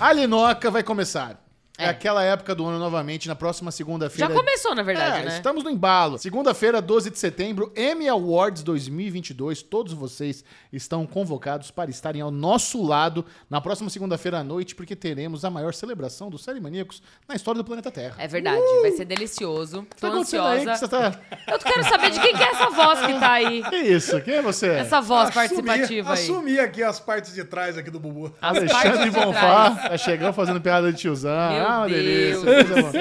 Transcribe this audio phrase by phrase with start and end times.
[0.00, 1.38] A Linoca vai começar.
[1.80, 1.86] É.
[1.86, 1.88] É.
[1.88, 4.32] aquela época do ano novamente, na próxima Já segunda-feira.
[4.34, 5.36] começou, na verdade, É, né?
[5.36, 6.18] Estamos no embalo.
[6.18, 9.62] Segunda-feira, 12 de setembro, Emmy Awards 2022.
[9.62, 14.94] Todos vocês estão convocados para estarem ao nosso lado na próxima segunda-feira à noite, porque
[14.96, 18.14] teremos a maior celebração dos Série Maníacos na história do planeta Terra.
[18.18, 19.86] É verdade, vai ser delicioso.
[19.98, 20.86] Tô Tá acontecendo aí que ansiosa.
[20.86, 21.20] você tá...
[21.52, 23.62] Eu quero saber de quem que é essa voz que tá aí.
[23.64, 24.20] Que isso?
[24.22, 24.68] Quem é você?
[24.68, 25.34] Essa voz Assumir-
[25.66, 26.22] participativa aí.
[26.22, 28.34] Assumir aqui as partes de trás aqui do Bubu.
[28.40, 29.88] As Alexandre partes de Bonfá trás.
[29.90, 31.52] tá chegando fazendo piada de tiozão.
[31.52, 32.50] Meu ah, delícia.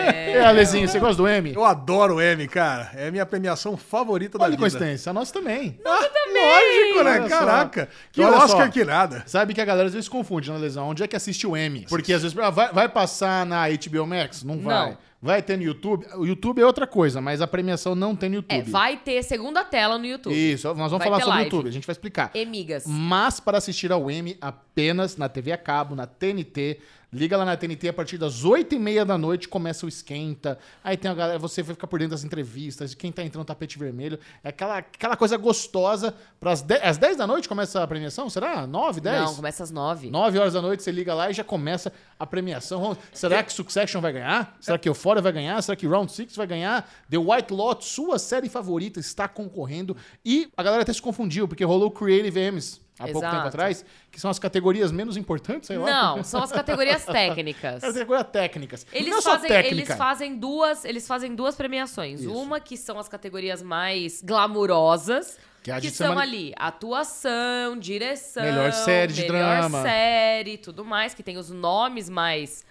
[0.01, 1.53] aí, Alezinho, você gosta do Emmy?
[1.53, 2.91] Eu adoro o M, cara.
[2.95, 4.77] É a minha premiação favorita da Olha que vida.
[4.77, 5.79] coincidência, a nossa também.
[5.83, 7.11] Lógico, né?
[7.11, 7.39] Olha só.
[7.39, 7.89] Caraca.
[8.11, 8.71] Que Olha Oscar só.
[8.71, 9.23] que nada.
[9.25, 10.89] Sabe que a galera às vezes confunde, né, Lesão?
[10.89, 11.85] Onde é que assiste o Emmy?
[11.89, 14.43] Porque às vezes ah, vai, vai passar na HBO Max?
[14.43, 14.91] Não vai.
[14.91, 15.09] Não.
[15.21, 16.05] Vai ter no YouTube?
[16.15, 18.57] O YouTube é outra coisa, mas a premiação não tem no YouTube.
[18.57, 20.33] É, vai ter segunda tela no YouTube.
[20.33, 21.43] Isso, nós vamos Vai falar sobre o.
[21.43, 22.31] YouTube, a gente vai explicar.
[22.33, 22.85] Emigas.
[22.87, 26.79] Mas para assistir ao Emmy apenas na TV a cabo, na TNT.
[27.11, 30.59] Liga lá na TNT a partir das 8h30 da noite, começa o esquenta.
[30.83, 33.39] Aí tem a galera, você vai ficar por dentro das entrevistas, de quem tá entrando
[33.39, 34.19] no tapete vermelho.
[34.43, 36.13] É aquela, aquela coisa gostosa.
[36.39, 38.29] Pras 10, às 10 da noite começa a premiação?
[38.29, 38.67] Será?
[38.67, 39.21] 9, 10?
[39.21, 40.11] Não, começa às nove.
[40.11, 42.95] 9 horas da noite, você liga lá e já começa a premiação.
[43.11, 44.55] Será que Succession vai ganhar?
[44.61, 45.59] Será que Euphoria vai ganhar?
[45.63, 46.87] Será que Round 6 vai ganhar?
[47.09, 49.97] The White Lot, sua série favorita, está concorrendo.
[50.23, 53.35] E a galera até se confundiu, porque rolou Creative Emmys há pouco Exato.
[53.37, 55.89] tempo atrás, que são as categorias menos importantes, sei lá.
[55.89, 57.81] Não, são as categorias técnicas.
[57.81, 58.85] Categorias técnicas.
[58.91, 59.75] Eles não é fazem, técnica.
[59.75, 62.19] eles fazem duas, eles fazem duas premiações.
[62.21, 62.31] Isso.
[62.33, 68.43] Uma que são as categorias mais glamurosas, Que é que são semana- ali atuação, direção,
[68.43, 69.81] Melhor série de melhor drama.
[69.81, 72.65] série, tudo mais, que tem os nomes mais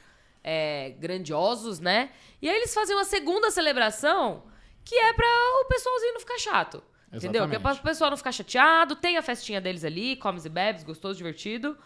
[0.45, 2.11] é, grandiosos, né?
[2.41, 4.45] E aí eles fazem uma segunda celebração
[4.85, 5.27] que é pra
[5.63, 6.83] o pessoalzinho não ficar chato.
[7.13, 7.49] Entendeu?
[7.49, 10.49] Que é pra o pessoal não ficar chateado, tem a festinha deles ali, comes e
[10.49, 11.77] bebes, gostoso, divertido.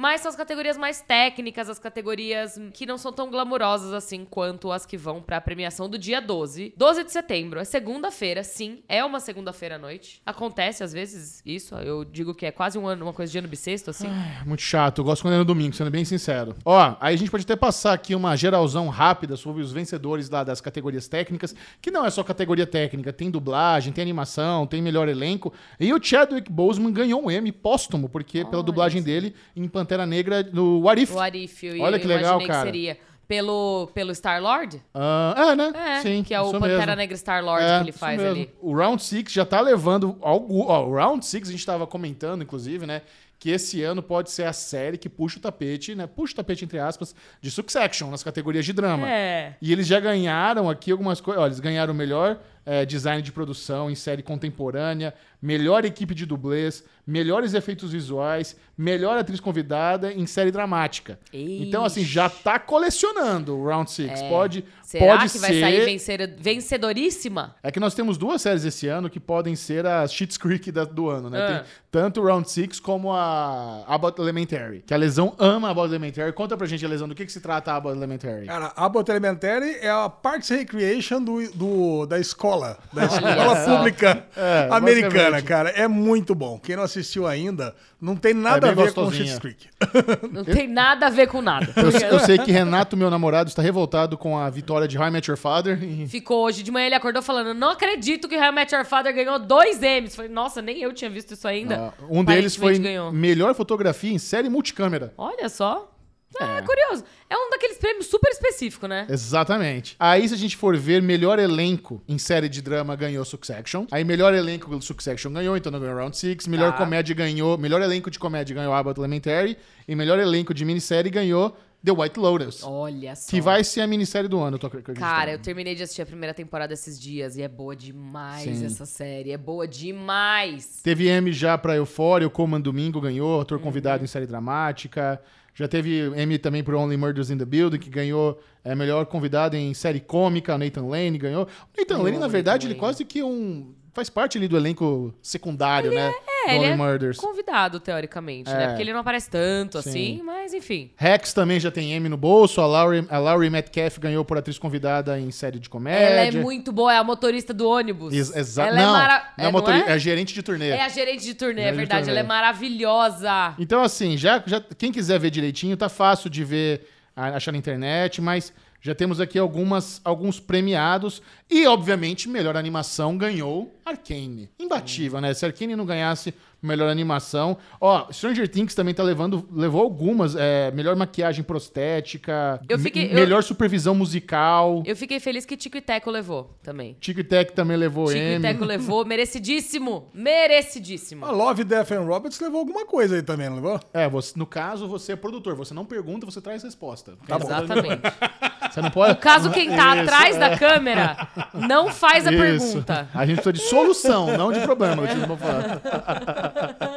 [0.00, 4.72] Mas são as categorias mais técnicas, as categorias que não são tão glamurosas assim quanto
[4.72, 6.72] as que vão pra premiação do dia 12.
[6.74, 10.22] 12 de setembro, é segunda-feira, sim, é uma segunda-feira à noite.
[10.24, 13.46] Acontece às vezes isso, eu digo que é quase um ano, uma coisa de ano
[13.46, 14.06] bissexto, assim.
[14.06, 16.56] É Muito chato, eu gosto quando é no domingo, sendo bem sincero.
[16.64, 20.42] Ó, aí a gente pode até passar aqui uma geralzão rápida sobre os vencedores lá
[20.42, 25.10] das categorias técnicas, que não é só categoria técnica, tem dublagem, tem animação, tem melhor
[25.10, 25.52] elenco.
[25.78, 29.89] E o Chadwick Boseman ganhou um Emmy póstumo, porque pela Olha dublagem dele em Pantera
[30.06, 31.14] Negra no What If.
[31.14, 32.60] O Arif, eu Olha que legal, cara.
[32.60, 34.82] que seria pelo, pelo Star-Lord?
[34.92, 35.72] Ah, é, né?
[35.74, 36.96] É, Sim, que é o Pantera mesmo.
[36.96, 38.34] Negra Star-Lord É, que ele faz mesmo.
[38.34, 38.50] ali.
[38.60, 40.16] O Round 6 já tá levando.
[40.20, 43.02] Algo, ó, o Round 6 a gente tava comentando, inclusive, né?
[43.38, 46.06] Que esse ano pode ser a série que puxa o tapete, né?
[46.06, 49.08] Puxa o tapete, entre aspas, de Succession, nas categorias de drama.
[49.08, 49.54] É.
[49.62, 51.40] E eles já ganharam aqui algumas coisas.
[51.42, 56.26] Olha, eles ganharam o melhor eh, design de produção em série contemporânea, melhor equipe de
[56.26, 61.18] dublês, melhores efeitos visuais, melhor atriz convidada em série dramática.
[61.32, 64.22] Então, assim, já tá colecionando o Round 6.
[64.22, 64.80] Pode, É.
[64.84, 65.38] Será pode que ser.
[65.40, 67.54] vai sair vencer, vencedoríssima?
[67.62, 70.84] É que nós temos duas séries esse ano que podem ser as Cheats Creek da-
[70.84, 71.38] do ano, né?
[71.40, 71.48] Ah.
[71.48, 74.82] Tem tanto o Round 6 como a Abbott Elementary.
[74.86, 76.32] Que a Lesão ama a Abbott Elementary.
[76.32, 78.46] Conta pra gente, Lesão, do que, que se trata a Abbott Elementary.
[78.46, 83.76] Cara, a Abbott Elementary é a Parks Recreation do, do- da escola, da escola só.
[83.76, 85.44] pública É, americana, basicamente.
[85.48, 85.70] cara.
[85.70, 86.58] É muito bom.
[86.58, 89.10] Quem não assistiu ainda, não tem nada É a ver com.
[89.10, 89.66] Schitt's Creek.
[90.30, 91.72] Não tem nada a ver com nada.
[91.76, 95.28] Eu, eu sei que Renato, meu namorado, está revoltado com a vitória de I Met
[95.30, 95.82] Your Father.
[95.82, 99.14] e- Ficou hoje de manhã, ele acordou falando: Não acredito que I Met Your Father
[99.14, 100.14] ganhou dois M's.
[100.14, 101.92] Falei, nossa, nem eu tinha visto isso ainda.
[101.98, 103.10] Ah, um deles foi ganhou.
[103.12, 105.12] melhor fotografia em série multicâmera.
[105.18, 105.89] Olha só.
[106.38, 107.04] Ah, é curioso.
[107.28, 109.06] É um daqueles prêmios super específico, né?
[109.08, 109.96] Exatamente.
[109.98, 113.84] Aí, se a gente for ver, melhor elenco em série de drama ganhou Succession.
[113.90, 116.46] Aí, melhor elenco do Succession ganhou, então não ganhou Round 6.
[116.46, 116.78] Melhor Tá.
[116.78, 117.58] comédia ganhou.
[117.58, 119.56] Melhor elenco de comédia ganhou Abbott Elementary.
[119.88, 122.62] E melhor elenco de minissérie ganhou The White Lotus.
[122.62, 123.30] Olha só.
[123.30, 125.00] Que vai ser a minissérie do ano, eu tô acreditando.
[125.00, 128.66] Cara, eu terminei de assistir a primeira temporada esses dias e é boa demais Sim.
[128.66, 129.32] essa série.
[129.32, 130.80] É boa demais.
[130.82, 133.64] Teve M já pra Euphoria, o Coman Domingo ganhou, ator Uhum.
[133.64, 135.20] convidado em série dramática.
[135.54, 139.56] Já teve M também pro Only Murders in the Building, que ganhou é, melhor convidado
[139.56, 141.44] em série cômica, Nathan Lane ganhou.
[141.44, 143.74] O Nathan Lane, na verdade, ele quase que um...
[144.00, 146.10] Faz parte ali do elenco secundário, né?
[146.46, 147.18] É, do ele é Murders.
[147.18, 148.54] convidado, teoricamente, É.
[148.54, 148.66] né?
[148.68, 149.90] Porque ele não aparece tanto Sim.
[149.90, 150.90] assim, mas enfim.
[150.96, 152.62] Rex também já tem M no bolso.
[152.62, 156.02] A Laurie, a Laurie Metcalf ganhou por atriz convidada em série de comédia.
[156.02, 158.14] Ela é muito boa, é a motorista do ônibus.
[158.14, 159.32] Ex- exa- Ela não, é mara...
[159.36, 159.92] não é, é, não é?
[159.92, 160.70] é gerente de turnê.
[160.70, 162.04] É a gerente de turnê, é de verdade.
[162.06, 162.12] turnê.
[162.12, 163.54] Ela é maravilhosa.
[163.58, 167.58] Então, assim, já, já quem quiser ver direitinho, tá fácil de ver, a- achar na
[167.58, 168.50] internet, mas
[168.80, 171.20] Já temos aqui algumas, alguns premiados.
[171.50, 174.48] E, obviamente, melhor animação ganhou Arcane.
[174.58, 175.34] Imbatível, né?
[175.34, 176.32] Se Arcane não ganhasse
[176.62, 177.56] melhor animação.
[177.80, 180.36] Ó, Stranger Things também tá levando, levou algumas.
[180.36, 184.82] é, melhor maquiagem prostética, Eu fiquei- me- eu- melhor supervisão musical.
[184.86, 186.96] Eu fiquei feliz que Tico e Teco levou também.
[187.00, 188.42] Tico e Tec também levou Tico e M.
[188.42, 190.08] Teco levou, merecidíssimo.
[190.14, 191.24] Merecidíssimo.
[191.24, 193.80] A Love, Death and Robots levou alguma coisa aí também, não levou?
[193.92, 195.54] É, você, no caso, você é produtor.
[195.56, 197.16] Você não pergunta, você traz resposta.
[197.26, 197.46] Tá bom.
[197.46, 198.02] Exatamente.
[198.70, 199.14] Você não pode...
[199.14, 200.38] No caso, quem tá Isso, atrás é.
[200.38, 201.16] da câmera
[201.54, 202.40] não faz a Isso.
[202.40, 203.08] pergunta.
[203.12, 205.02] A gente precisa de solução, não de problema.
[205.02, 205.08] eu.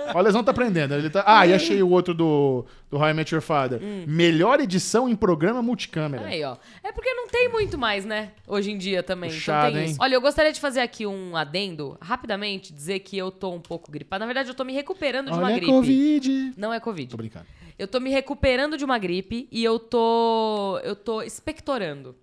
[0.09, 0.93] Olha, o Lesão tá aprendendo.
[0.93, 1.23] Ele tá...
[1.25, 3.81] Ah, e achei o outro do, do How I Met Your Father.
[4.07, 6.23] Melhor edição em programa multicâmera.
[6.23, 6.27] Hum.
[6.27, 6.55] Aí, ó.
[6.83, 8.31] É porque não tem muito mais, né?
[8.47, 9.31] Hoje em dia também.
[9.31, 9.91] Puxado, então tem hein?
[9.91, 9.99] isso.
[10.01, 13.91] Olha, eu gostaria de fazer aqui um adendo, rapidamente, dizer que eu tô um pouco
[13.91, 14.19] gripada.
[14.19, 15.71] Na verdade, eu tô me recuperando de uma Olha a gripe.
[15.71, 16.53] Covid.
[16.55, 17.17] Não é Tô Covid.
[17.17, 17.45] brincando.
[17.79, 20.79] Eu tô me recuperando de uma gripe e eu tô.
[20.83, 22.15] Eu tô expectorando.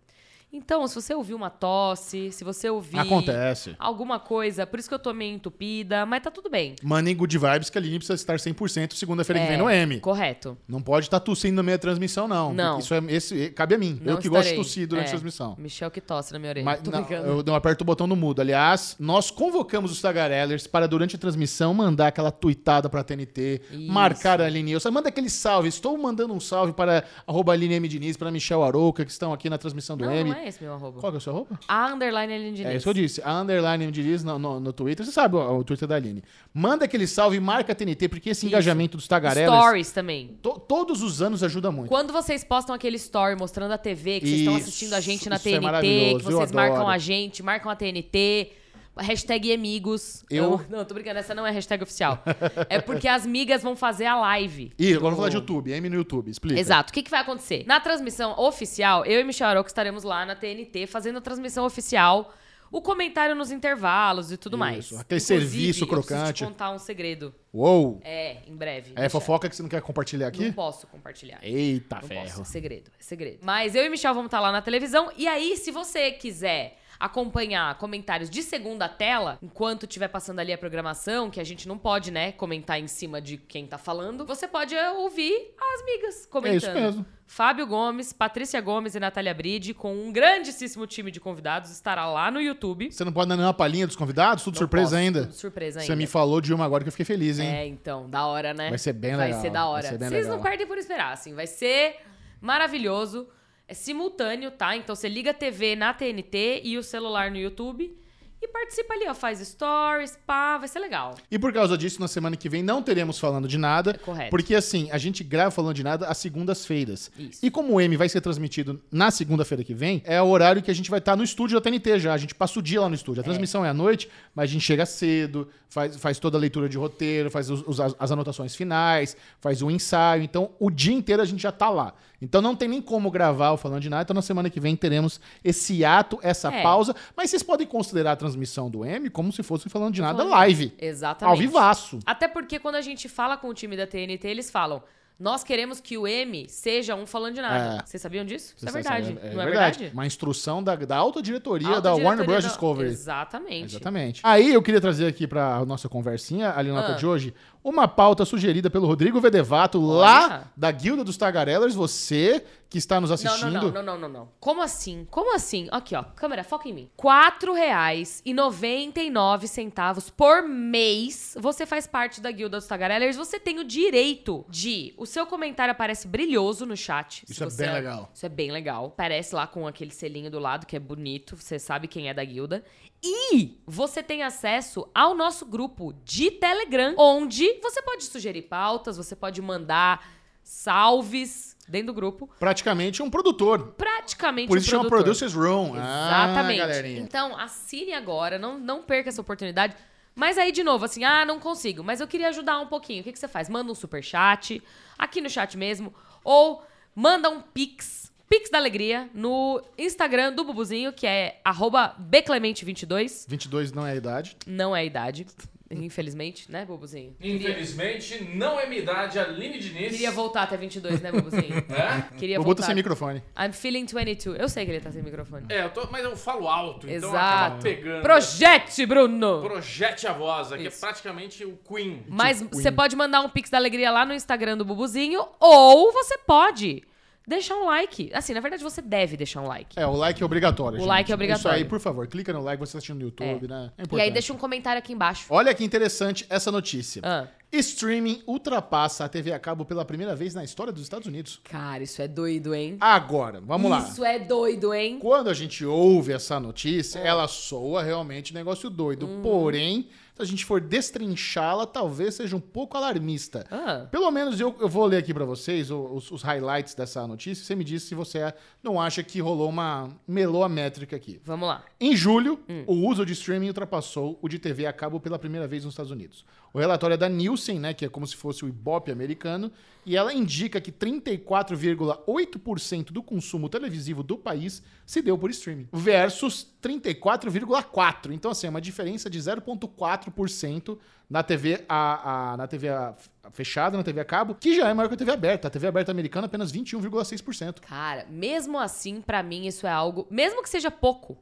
[0.52, 2.98] Então, se você ouvir uma tosse, se você ouvir.
[2.98, 3.76] Acontece.
[3.78, 6.74] Alguma coisa, por isso que eu tô meio entupida, mas tá tudo bem.
[6.82, 10.00] Mandem good vibes que a Aline precisa estar 100% segunda-feira que É, vem no M.
[10.00, 10.58] Correto.
[10.66, 12.52] Não pode estar tossindo na minha transmissão, não.
[12.52, 12.78] Não.
[12.80, 14.00] Isso é, esse, cabe a mim.
[14.02, 14.64] Não eu que gosto de estarei.
[14.64, 15.54] tossir durante É, a transmissão.
[15.56, 16.64] Michel que tosse na minha orelha.
[16.64, 18.40] Mas não, eu não aperto o botão no mudo.
[18.40, 23.60] Aliás, nós convocamos os Tagarellers para, durante a transmissão, mandar aquela tuitada para a TNT,
[23.70, 23.92] Isso.
[23.92, 24.90] marcar a Aline Wilson.
[24.90, 25.68] Manda aquele salve.
[25.68, 27.86] Estou mandando um salve para arroba Aline M.
[27.86, 30.39] Diniz, para Michel Arouca, que estão aqui na transmissão do Não, M.
[30.40, 31.00] é esse meu arroba.
[31.00, 31.58] Qual que é o seu arroba?
[31.68, 32.72] A underline Aline Diniz.
[32.72, 33.22] É isso que eu disse.
[33.24, 33.92] A underline M.
[33.92, 35.04] Diniz no, no, no Twitter.
[35.04, 36.22] Você sabe o, o Twitter da Aline.
[36.52, 38.46] Manda aquele salve e marca a TNT, porque esse Isso.
[38.46, 40.38] engajamento dos Tagarellers, Stories também.
[40.42, 41.88] to- todos os anos ajuda muito.
[41.88, 45.36] Quando vocês postam aquele story mostrando a TV, que vocês estão assistindo a gente na
[45.36, 48.52] é TNT, maravilhoso, que vocês marcam a gente, marcam a TNT,
[49.00, 50.24] hashtag amigos.
[50.30, 52.22] Eu- Não, tô brincando, essa não é hashtag oficial.
[52.68, 54.72] é porque as migas vão fazer a live.
[54.78, 55.70] Ih, agora eu vou do- falar de YouTube.
[55.72, 56.30] M no YouTube.
[56.30, 56.60] Explica.
[56.60, 56.90] Exato.
[56.90, 57.64] O que, que vai acontecer?
[57.66, 62.32] Na transmissão oficial, eu e Michel Aroco estaremos lá na TNT fazendo a transmissão oficial,
[62.72, 64.84] o comentário nos intervalos e tudo mais.
[64.84, 66.32] Isso, aquele Inclusive, serviço Eu crocante.
[66.34, 67.34] te contar um segredo.
[67.52, 68.00] Uou.
[68.04, 68.92] É, em breve.
[68.94, 70.44] É fofoca que você não quer compartilhar aqui?
[70.46, 71.40] Não posso compartilhar.
[71.42, 72.26] Eita Não ferro.
[72.28, 73.38] posso, é segredo, é segredo.
[73.42, 75.10] Mas eu e Michel vamos estar lá na televisão.
[75.16, 80.58] E aí, se você quiser acompanhar comentários de segunda tela, enquanto estiver passando ali a
[80.58, 84.46] programação, que a gente não pode, né, comentar em cima de quem tá falando, você
[84.46, 86.52] pode eh, ouvir as migas comentando.
[86.52, 87.06] É isso mesmo.
[87.26, 92.28] Fábio Gomes, Patrícia Gomes e Natália Bride, com um grandíssimo time de convidados, estará lá
[92.28, 92.90] no YouTube.
[92.90, 94.42] Você não pode dar nenhuma palhinha dos convidados?
[94.42, 95.22] Tudo Não surpresa posso, ainda?
[95.22, 95.96] tudo surpresa Você ainda.
[95.96, 97.48] me falou de uma agora que eu fiquei feliz, hein?
[97.48, 98.68] É, então, da hora, né?
[98.68, 99.82] Vai ser bem Vai legal, ser da vai hora.
[99.88, 100.36] ser Vocês legal.
[100.36, 101.32] não perdem por esperar, assim.
[101.32, 101.98] Vai ser
[102.40, 103.28] maravilhoso.
[103.70, 104.76] É simultâneo, tá?
[104.76, 107.96] Então você liga a TV na TNT e o celular no YouTube
[108.42, 109.14] e participa ali, ó.
[109.14, 111.14] Faz stories, pá, vai ser legal.
[111.30, 113.92] E por causa disso, na semana que vem não teremos falando de nada.
[113.92, 114.30] É correto.
[114.30, 117.12] Porque assim, a gente grava falando de nada às segundas-feiras.
[117.16, 117.46] Isso.
[117.46, 120.70] E como o M vai ser transmitido na segunda-feira que vem, é o horário que
[120.70, 122.12] a gente vai estar no estúdio da TNT já.
[122.12, 123.20] A gente passa o dia lá no estúdio.
[123.20, 126.68] A transmissão é, à noite, mas a gente chega cedo, faz, faz toda a leitura
[126.68, 130.22] de roteiro, faz os- os- as anotações finais, faz o ensaio.
[130.24, 131.94] Então, o dia inteiro a gente já tá lá.
[132.22, 134.02] Então não tem nem como gravar o falando de nada.
[134.02, 136.62] Então na semana que vem teremos esse ato, essa É.
[136.62, 136.94] pausa.
[137.16, 140.32] Mas vocês podem considerar a transmissão do M como se fosse falando de nada Falando-
[140.32, 140.72] live.
[140.78, 141.32] Exatamente.
[141.34, 141.98] Ao vivaço.
[142.04, 144.82] Até porque quando a gente fala com o time da TNT, eles falam.
[145.18, 147.82] Nós queremos que o M seja um falando de nada.
[147.82, 147.86] É.
[147.86, 148.54] Vocês sabiam disso?
[148.56, 149.06] Isso é verdade.
[149.14, 149.90] sabem, não é verdade?
[149.92, 152.42] Uma instrução da, da alta diretoria Alta da Warner Bros.
[152.42, 152.88] da- Discovery.
[152.88, 153.74] Exatamente.
[153.74, 154.20] Exatamente.
[154.24, 156.96] Aí eu queria trazer aqui pra nossa conversinha, ali na nota Ah.
[156.96, 161.74] de hoje, uma pauta sugerida pelo Rodrigo Vedevato, lá da Guilda dos Tagarellers.
[161.74, 163.50] Você que está nos Não, assistindo.
[163.50, 164.28] não, não, não, não, não, não.
[164.38, 165.04] Como assim?
[165.10, 165.66] Como assim?
[165.72, 166.04] Aqui, ó.
[166.04, 166.90] Câmera, foca em mim.
[166.96, 171.36] R$ reais e 99 centavos por mês.
[171.40, 173.16] Você faz parte da Guilda dos Tagarellers.
[173.16, 174.94] Você tem o direito de...
[174.96, 177.24] O seu comentário aparece brilhoso no chat.
[177.26, 178.10] se Isso é você bem legal.
[178.14, 178.86] Isso é bem legal.
[178.86, 181.36] Aparece lá com aquele selinho do lado, que é bonito.
[181.36, 182.64] Você sabe quem é da guilda.
[183.02, 189.16] E você tem acesso ao nosso grupo de Telegram, onde você pode sugerir pautas, você
[189.16, 190.19] pode mandar
[190.50, 193.74] salves dentro do grupo Praticamente um produtor.
[193.78, 195.14] praticamente Por um isso chama produtor.
[195.14, 195.76] Producers Room.
[195.76, 196.60] Exatamente.
[196.60, 199.76] Ah, então, assine agora, não, não perca essa oportunidade.
[200.12, 203.00] Mas aí, de novo, assim, ah, não consigo, mas eu queria ajudar um pouquinho.
[203.00, 203.48] O que, que você faz?
[203.48, 204.60] Manda um super chat,
[204.98, 206.62] aqui no chat mesmo, ou
[206.96, 213.70] manda um pix, pix da alegria, no Instagram do Bubuzinho, que é arroba bclemente22, 22
[213.72, 214.36] não é a idade.
[214.46, 215.26] não é a idade,
[215.70, 217.14] infelizmente, né, Bubuzinho?
[217.20, 219.92] Infelizmente, não é minha idade, Aline Diniz.
[219.92, 221.64] Queria voltar até 22, né, Bubuzinho?
[221.70, 222.16] É?
[222.18, 222.66] Queria O Bubu tá voltar.
[222.66, 223.22] sem microfone.
[223.38, 224.38] I'm feeling 22.
[224.38, 225.46] Eu sei que ele tá sem microfone.
[225.48, 227.62] É, eu tô, mas eu falo alto, então acaba Exato.
[227.62, 228.02] pegando.
[228.02, 229.40] Projete, Bruno!
[229.42, 230.76] Projete a voz, aqui Isso.
[230.78, 232.02] é praticamente o Queen.
[232.08, 235.92] Mas Tipo você pode mandar um Pix da Alegria lá no Instagram do Bubuzinho, ou
[235.92, 236.82] você pode
[237.30, 238.10] deixar um like.
[238.12, 239.78] Assim, na verdade, você deve deixar um like.
[239.78, 240.76] É, o like é obrigatório.
[240.76, 240.88] O gente.
[240.88, 241.56] like é obrigatório.
[241.56, 243.70] Isso aí, por favor, clica no like, você tá assistindo no YouTube, né?
[243.78, 245.26] É e aí deixa um comentário aqui embaixo.
[245.30, 247.00] Olha que interessante essa notícia.
[247.04, 247.26] Ah.
[247.52, 251.40] Streaming ultrapassa a TV a cabo pela primeira vez na história dos Estados Unidos.
[251.44, 252.76] Cara, isso é doido, hein?
[252.80, 253.80] Agora, vamos lá.
[253.80, 254.98] Isso é doido, hein?
[255.00, 257.08] Quando a gente ouve essa notícia, É.
[257.08, 259.06] ela soa realmente negócio doido.
[259.06, 259.22] Uhum.
[259.22, 259.88] Porém,
[260.20, 263.46] se a gente for destrinchá-la, talvez seja um pouco alarmista.
[263.50, 263.86] Ah.
[263.90, 267.44] Pelo menos eu, eu vou ler aqui pra vocês os, os highlights dessa notícia.
[267.44, 271.20] Você me diz se você não acha que rolou uma melou a métrica aqui.
[271.24, 271.64] Vamos lá.
[271.80, 272.64] Em julho, Hum.
[272.66, 275.90] o uso de streaming ultrapassou o de TV a cabo pela primeira vez nos Estados
[275.92, 276.24] Unidos.
[276.52, 279.52] O relatório é da Nielsen, né, que é como se fosse o Ibope americano,
[279.86, 286.46] e ela indica que 34,8% do consumo televisivo do país se deu por streaming, versus
[286.62, 288.12] 34,4%.
[288.12, 290.78] Então, assim, é uma diferença de 0,4%
[291.08, 292.94] na TV, a, a- na TV a-
[293.32, 295.48] fechada, na TV a cabo, que já é maior que a TV aberta.
[295.48, 297.60] A TV aberta americana apenas 21,6%.
[297.60, 300.06] Cara, mesmo assim, pra mim, isso é algo.
[300.10, 301.18] Mesmo que seja pouco,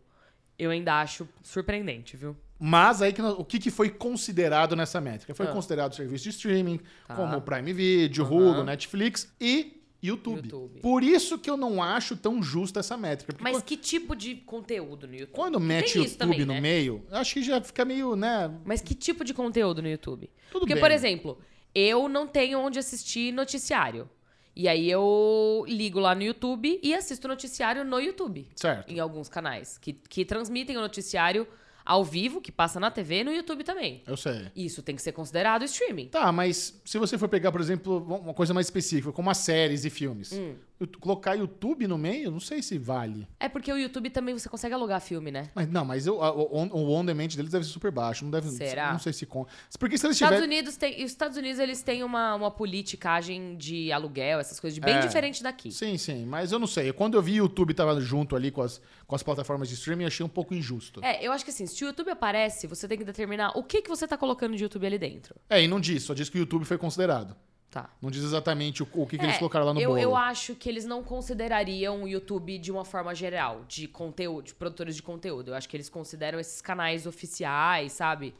[0.58, 2.36] eu ainda acho surpreendente, viu?
[2.58, 5.34] Mas aí que nós- o que, que foi considerado nessa métrica?
[5.34, 5.52] Foi Ah.
[5.52, 7.14] considerado serviço de streaming, Tá.
[7.14, 10.42] como o Prime Video, Hulu, Netflix e YouTube.
[10.44, 10.80] YouTube.
[10.80, 13.36] Por isso que eu não acho tão justa essa métrica.
[13.40, 15.34] Mas quando, que tipo de conteúdo no YouTube?
[15.34, 16.60] quando mete Tem YouTube também, no né?
[16.60, 18.50] meio, acho que já fica meio, né?
[18.64, 20.30] Mas que tipo de conteúdo no YouTube?
[20.50, 20.80] Tudo Porque, bem.
[20.82, 21.38] por exemplo,
[21.74, 24.08] eu não tenho onde assistir noticiário.
[24.54, 28.48] E aí eu ligo lá no YouTube e assisto noticiário no YouTube.
[28.56, 28.90] Certo.
[28.90, 29.78] Em alguns canais.
[29.78, 31.46] Que, que transmitem o noticiário
[31.88, 34.02] ao vivo, que passa na TV e no YouTube também.
[34.06, 34.48] Eu sei.
[34.54, 36.08] Isso tem que ser considerado streaming.
[36.08, 39.86] Tá, mas se você for pegar, por exemplo, uma coisa mais específica, como as séries
[39.86, 40.54] e filmes, Hum.
[41.00, 43.26] Colocar YouTube no meio, não sei se vale.
[43.40, 45.50] É porque o YouTube também você consegue alugar filme, né?
[45.54, 48.24] Mas não, mas eu- a- o, o on demand deles deve ser super baixo.
[48.24, 48.92] Não deve, Será?
[48.92, 49.50] Não sei se conta.
[49.78, 50.56] Porque se eles Estados tiverem.
[50.58, 54.94] Unidos tem, os Estados Unidos eles têm uma, uma politicagem de aluguel, essas coisas, bem
[54.94, 55.00] É.
[55.00, 55.70] diferente daqui.
[55.72, 56.92] Sim, sim, mas eu não sei.
[56.92, 60.04] Quando eu vi o YouTube tava junto ali com as, com as plataformas de streaming,
[60.04, 61.00] achei um pouco injusto.
[61.04, 63.82] É, eu acho que assim, se o YouTube aparece, você tem que determinar o que,
[63.82, 65.34] que você tá colocando de YouTube ali dentro.
[65.50, 67.36] É, e não diz, só diz que o YouTube foi considerado.
[67.70, 67.90] Tá.
[68.00, 70.00] Não diz exatamente o, o que, que É, eles colocaram lá no eu, bolo.
[70.00, 74.54] eu acho que eles não considerariam o YouTube de uma forma geral, de conteúdo, de
[74.54, 75.48] produtores de conteúdo.
[75.50, 78.34] Eu acho que eles consideram esses canais oficiais, sabe?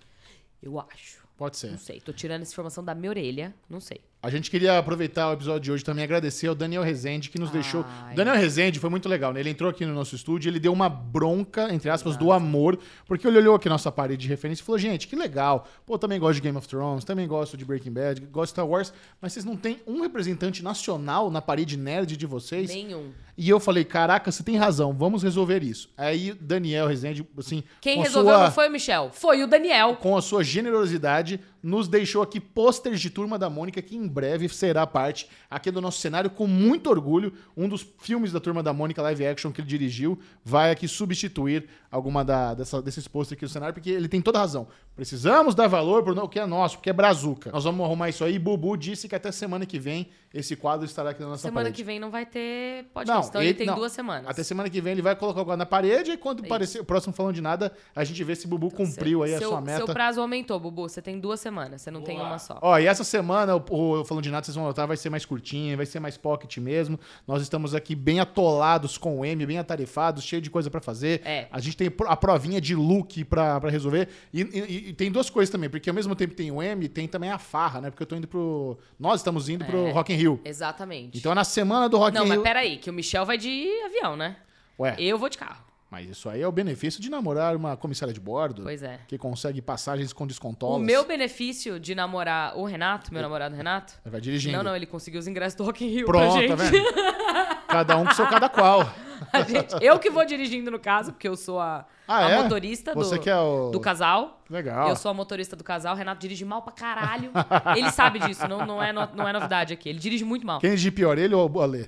[0.62, 1.26] Eu acho.
[1.36, 1.70] Pode ser.
[1.70, 2.00] Não sei.
[2.00, 3.54] Tô tirando essa informação da minha orelha.
[3.68, 4.00] Não sei.
[4.20, 7.38] A gente queria aproveitar o episódio de hoje também e agradecer ao Daniel Rezende, que
[7.38, 7.84] nos deixou.
[7.86, 8.16] Ai.
[8.16, 9.38] Daniel Rezende foi muito legal, né?
[9.38, 13.28] Ele entrou aqui no nosso estúdio, ele deu uma bronca, entre aspas, do amor, porque
[13.28, 15.68] ele olhou aqui nossa parede de referência e falou: gente, que legal.
[15.86, 18.50] Pô, eu também gosto de Game of Thrones, também gosto de Breaking Bad, gosto de
[18.50, 22.68] Star Wars, mas vocês não têm um representante nacional na parede nerd de vocês?
[22.70, 23.12] Nenhum.
[23.36, 25.88] E eu falei, caraca, você tem razão, vamos resolver isso.
[25.96, 29.94] Aí Daniel Rezende, assim, Quem resolveu sua, não foi o Michel, foi o Daniel.
[29.94, 34.48] com a sua generosidade, nos deixou aqui pôsteres de Turma da Mônica, que em breve
[34.48, 37.32] será parte aqui do nosso cenário, com muito orgulho.
[37.56, 41.68] Um dos filmes da Turma da Mônica live action que ele dirigiu vai aqui substituir
[41.90, 44.68] alguma da, dessa, desses pôsteres aqui do cenário, porque ele tem toda a razão.
[44.94, 47.50] Precisamos dar valor pro o que é nosso, porque é brazuca.
[47.52, 48.38] Nós vamos arrumar isso aí.
[48.38, 51.76] Bubu disse que até semana que vem esse quadro estará aqui na nossa Semana parede.
[51.76, 53.76] que vem não vai ter podcast, então ele, tem não.
[53.76, 54.28] duas semanas.
[54.28, 56.80] Até semana que vem ele vai colocar o quadro na parede e quando É aparecer
[56.80, 59.50] o próximo falando de nada, a gente vê se o Bubu cumpriu aí a seu,
[59.50, 59.86] sua meta.
[59.86, 60.86] Seu prazo aumentou, Bubu.
[60.86, 62.28] Você tem duas semanas, você não tem Boa.
[62.28, 62.58] uma só.
[62.60, 65.24] Ó, e essa semana, o, o Falando de Nada, vocês vão notar, vai ser mais
[65.24, 67.00] curtinha, vai ser mais pocket mesmo.
[67.26, 71.22] Nós estamos aqui bem atolados com o M, bem atarefados, cheio de coisa pra fazer.
[71.24, 71.48] É.
[71.50, 74.08] A gente tem a provinha de look pra, pra resolver.
[74.34, 76.88] E, e- e tem duas coisas também, porque ao mesmo tempo que tem o M,
[76.88, 77.90] tem também a farra, né?
[77.90, 78.76] Porque eu tô indo pro...
[78.98, 79.90] Nós estamos indo pro É.
[79.92, 80.40] Rock in Rio.
[80.44, 81.16] Exatamente.
[81.16, 82.42] Então é na semana do Rock não, in mas Rio...
[82.42, 84.36] peraí, que o Michel vai de avião, né?
[84.78, 85.64] Ué, Eu vou de carro.
[85.90, 88.62] Mas isso aí é o benefício de namorar uma comissária de bordo.
[88.62, 89.00] Pois é.
[89.08, 90.76] Que consegue passagens com descontolas.
[90.80, 93.94] O meu benefício de namorar o Renato, meu namorado Renato.
[94.04, 94.56] Vai dirigindo.
[94.56, 96.48] Não, não, ele conseguiu os ingressos do Rock in Rio Pronto, pra gente.
[96.50, 97.58] tá vendo?
[97.68, 98.80] Cada um com seu cada qual.
[99.46, 102.42] Gente- Eu que vou dirigindo no caso, porque eu sou a, Ah, a é?
[102.42, 103.68] motorista do, é o...
[103.70, 104.40] do casal.
[104.48, 104.88] Legal.
[104.88, 105.94] Eu sou a motorista do casal.
[105.94, 107.30] O Renato dirige mal pra caralho.
[107.76, 109.90] Ele sabe disso, não, não, é, no- não é novidade aqui.
[109.90, 110.60] Ele dirige muito mal.
[110.60, 111.86] Quem dirige pior, ele ou o Alê?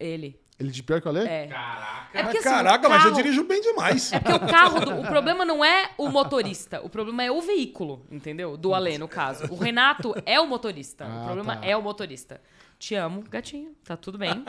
[0.00, 0.40] Ele.
[0.58, 1.26] Ele dirige pior que o Alê?
[1.26, 1.46] É.
[1.48, 2.04] Caraca.
[2.18, 4.12] É porque, Mas assim, caraca, mas eu carro- dirijo bem demais.
[4.12, 4.80] É porque o carro.
[4.84, 6.80] do- o problema não é o motorista.
[6.84, 8.56] O problema é o veículo, entendeu?
[8.56, 9.52] Do Alê, no caso.
[9.52, 11.06] O Renato é o motorista.
[11.06, 11.66] Ah, o problema tá.
[11.66, 12.40] é o motorista.
[12.84, 13.70] Te amo, gatinho.
[13.82, 14.44] Tá tudo bem.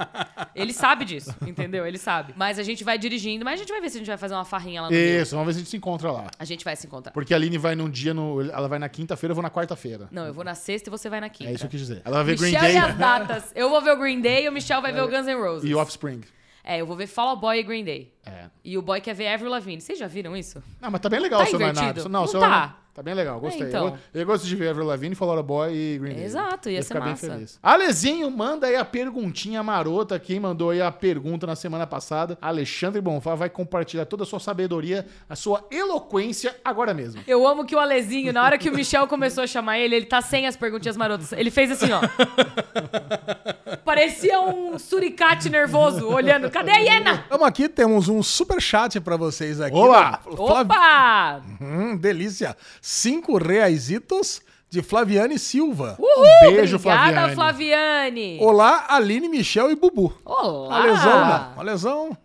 [0.54, 1.88] Ele sabe disso, entendeu?
[1.88, 2.34] Ele sabe.
[2.36, 4.34] Mas a gente vai dirigindo, mas a gente vai ver se a gente vai fazer
[4.34, 4.94] uma farrinha lá no.
[4.94, 6.30] Isso, ver se a gente se encontra lá.
[6.38, 7.14] A gente vai se encontrar.
[7.14, 10.10] Porque a Aline vai num dia, no, ela vai na quinta-feira, eu vou na quarta-feira.
[10.12, 11.50] Não, eu vou na sexta e você vai na quinta.
[11.50, 12.02] É isso que eu quis dizer.
[12.04, 13.52] Ela vai ver Michel Green Day e as datas.
[13.56, 15.70] Eu vou ver o Green Day e o Michel vai ver o Guns N' Roses.
[15.70, 16.20] e Offspring.
[16.62, 18.12] É, eu vou ver Fall Out Boy e Green Day.
[18.26, 18.50] É.
[18.66, 19.80] E o boy quer ver Avril Lavigne.
[19.80, 20.62] Vocês já viram isso?
[20.82, 21.86] Não, mas tá bem legal Tá o seu invertido?
[21.86, 22.10] Leonardo.
[22.10, 22.80] Não seu tá.
[22.96, 23.64] Tá bem legal, gostei.
[23.66, 23.98] É, então.
[24.14, 26.24] eu, eu gosto de ver Avril Lavigne, Fall Out Boy e Green Day.
[26.24, 27.28] Exato, ia ser ficar bem massa.
[27.30, 27.60] feliz.
[27.62, 30.18] Alezinho, manda aí a perguntinha marota.
[30.18, 34.40] Quem mandou aí a pergunta na semana passada, Alexandre Bonfá, vai compartilhar toda a sua
[34.40, 37.22] sabedoria, a sua eloquência agora mesmo.
[37.28, 40.06] Eu amo que o Alezinho, na hora que o Michel começou a chamar ele, ele
[40.06, 41.34] tá sem as perguntinhas marotas.
[41.34, 42.00] Ele fez assim, ó.
[43.84, 46.50] Parecia um suricate nervoso, olhando.
[46.50, 47.26] Cadê a hiena?
[47.30, 49.76] Vamos aqui, temos um super chat pra vocês aqui.
[49.76, 50.20] Olá!
[50.24, 51.42] Flav- Opa!
[51.62, 52.56] Hum, delícia.
[52.88, 55.98] Cinco reaisitos de Flaviane Silva.
[55.98, 56.52] Uhul!
[56.54, 57.34] beijo, Obrigada, Flaviane.
[57.36, 58.38] Flaviane.
[58.40, 60.16] Olá, Aline, Michel e Bubu.
[60.24, 60.76] Olá!
[60.78, 61.60] A lesão, não.
[61.60, 62.18] A lesão.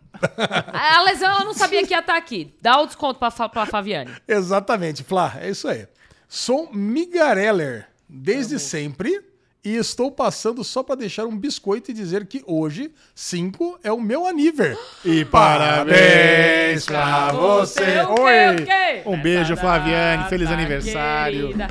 [0.70, 2.52] A lesão, ela não sabia que ia estar aqui.
[2.60, 4.10] Dá o desconto pra, Fa- pra Flaviane.
[4.28, 5.88] Exatamente, Flá, é isso aí.
[6.28, 9.18] Sou Migareller desde sempre
[9.64, 14.00] e estou passando só pra deixar um biscoito e dizer que hoje, 5, é o
[14.00, 14.78] meu aniver.
[15.04, 17.80] E parabéns pra você.
[18.00, 18.54] o quê, Oi!
[18.56, 19.02] o quê?
[19.06, 20.28] Um beijo, Flaviane.
[20.28, 21.48] Feliz aniversário.
[21.48, 21.68] querida.